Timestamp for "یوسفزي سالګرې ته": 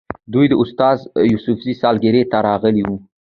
1.31-2.37